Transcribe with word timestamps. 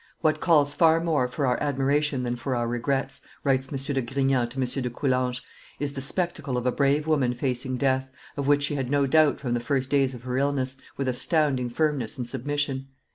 "What 0.21 0.39
calls 0.41 0.73
far 0.73 0.99
more 0.99 1.27
for 1.27 1.45
our 1.45 1.61
admiration 1.61 2.23
than 2.23 2.35
for 2.35 2.55
our 2.55 2.67
regrets," 2.67 3.21
writes 3.43 3.67
M. 3.67 3.77
de 3.93 4.01
Grignan 4.01 4.49
to 4.49 4.57
M. 4.59 4.65
de 4.83 4.89
Coulanges, 4.89 5.41
"is 5.79 5.93
the 5.93 6.01
spectacle 6.01 6.57
of 6.57 6.65
a 6.65 6.71
brave 6.71 7.05
woman 7.05 7.35
facing 7.35 7.77
death, 7.77 8.09
of 8.35 8.47
which 8.47 8.63
she 8.63 8.73
had 8.73 8.89
no 8.89 9.05
doubt 9.05 9.39
from 9.39 9.53
the 9.53 9.59
first 9.59 9.91
days 9.91 10.15
of 10.15 10.23
her 10.23 10.37
illness, 10.39 10.75
with 10.97 11.07
astounding 11.07 11.69
firmness 11.69 12.17
and 12.17 12.27
submission. 12.27 12.87